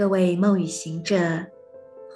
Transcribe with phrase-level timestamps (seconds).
[0.00, 1.18] 各位梦与行者，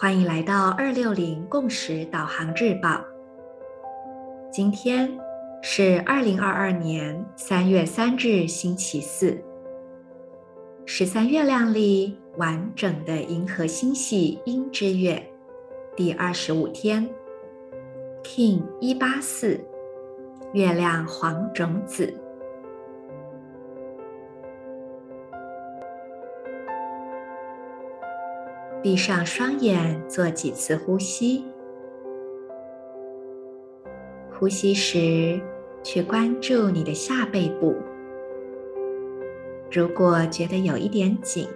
[0.01, 3.05] 欢迎来到二六零共识导航日报。
[4.51, 5.07] 今天
[5.61, 9.39] 是二零二二年三月三日，星期四。
[10.87, 15.23] 十三月亮里完整的银河星系鹰之月
[15.95, 17.07] 第二十五天
[18.23, 19.63] ，King 一八四，
[20.55, 22.19] 月亮黄种子。
[28.85, 31.43] 闭上双眼，做几次呼吸。
[34.39, 35.41] 呼吸时，
[35.83, 37.75] 去关注你的下背部。
[39.73, 41.49] 如果觉得有一点紧，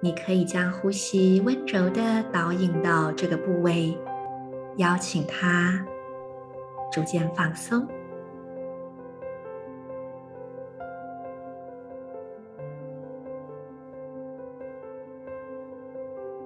[0.00, 3.96] 你可以将呼吸温柔地导引到这个部位，
[4.78, 5.86] 邀请它
[6.90, 7.86] 逐渐放松。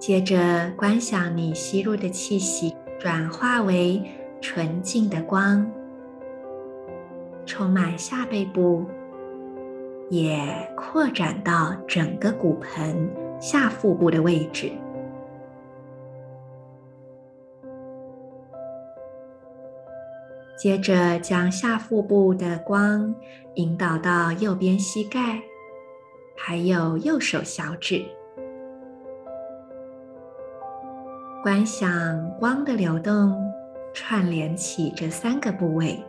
[0.05, 3.99] 接着观想你吸入的气息转化为
[4.39, 5.67] 纯净的光，
[7.43, 8.85] 充满下背部，
[10.11, 10.45] 也
[10.77, 14.71] 扩展到整个骨盆下腹部的位置。
[20.55, 23.11] 接着将下腹部的光
[23.55, 25.41] 引导到右边膝盖，
[26.37, 28.05] 还有右手小指。
[31.45, 33.39] 观想光的流动，
[33.93, 36.03] 串联起这三个部位。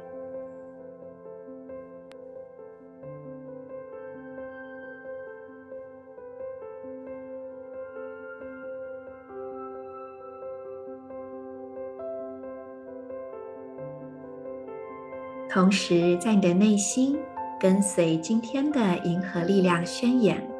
[15.51, 17.19] 同时，在你的内心
[17.61, 20.55] 跟随今天的银河力量宣言。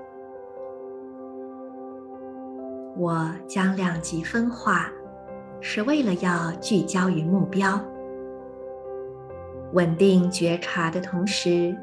[2.98, 4.90] 我将两极分化，
[5.61, 7.79] 是为了要聚焦于目标。
[9.74, 11.77] 稳定觉察的同时，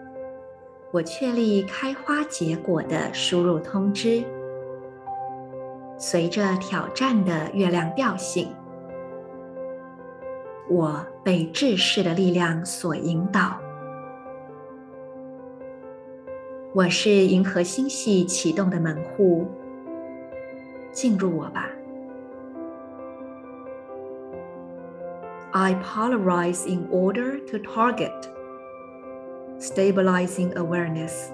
[0.92, 4.24] 我确立开花结果的输入通知。
[6.00, 8.48] 随着挑战的月亮调性，
[10.68, 13.56] 我被制式的力量所引导。
[16.74, 19.46] 我是银河星系启动的门户。
[20.93, 21.69] 进入我吧。
[25.53, 28.29] I polarize in order to target,
[29.59, 31.33] stabilizing awareness.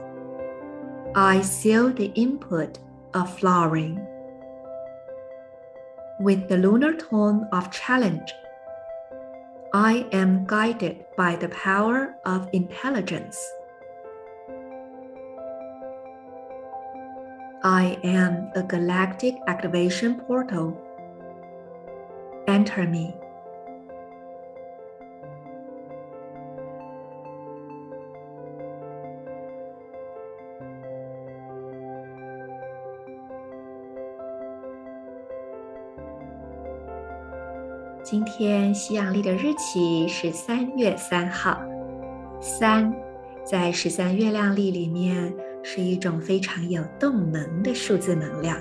[1.15, 2.79] I seal the input
[3.13, 4.01] of flowering.
[6.21, 8.33] With the lunar tone of challenge,
[9.73, 13.37] I am guided by the power of intelligence.
[17.63, 20.75] I am a galactic activation portal.
[22.47, 23.15] Enter me.
[38.03, 41.59] 今天西洋历的日期是三月三号。
[42.39, 42.95] 三，
[43.43, 45.35] 在十三月亮历里面。
[45.62, 48.58] 是一种非常有动能的数字能量，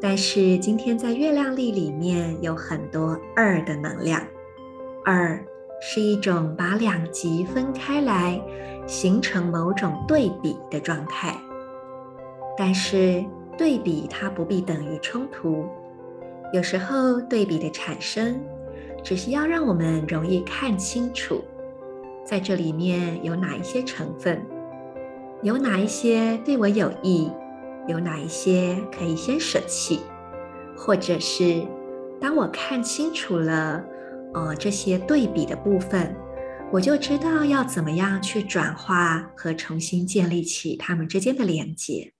[0.00, 4.22] 但是今天在月亮历里面有很多二的能量。
[5.04, 5.38] 二
[5.80, 8.40] 是一种把两极分开来，
[8.86, 11.36] 形成某种对比的状态。
[12.56, 13.24] 但是
[13.56, 15.66] 对比它不必等于冲突，
[16.52, 18.38] 有时候对比的产生，
[19.02, 21.42] 只是要让我们容易看清楚，
[22.24, 24.42] 在这里面有哪一些成分。
[25.42, 27.30] 有哪一些对我有益？
[27.88, 30.00] 有哪一些可以先舍弃？
[30.76, 31.66] 或者是
[32.20, 33.82] 当我看清楚了，
[34.34, 36.14] 呃，这些对比的部分，
[36.70, 42.12] 我就知道要怎么样去转化和重新建立起它们之间的连接。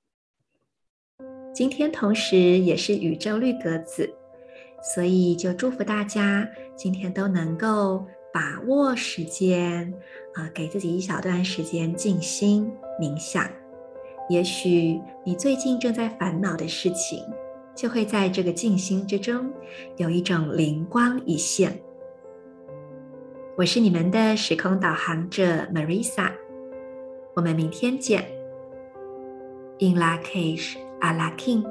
[1.55, 4.11] 今天同时也是宇宙绿格子，
[4.95, 8.07] 所以就祝福大家今天都能够。
[8.33, 9.93] 把握时间，
[10.35, 13.49] 啊、给自己一小段时间静心冥想。
[14.29, 17.25] 也许你最近正在烦恼的事情，
[17.75, 19.51] 就会在这个静心之中
[19.97, 21.81] 有一种灵光一现。
[23.57, 25.43] 我是你们的时空导航者
[25.75, 26.31] Marisa，
[27.35, 28.25] 我们明天见。
[29.81, 31.65] In Lak'ech Ala King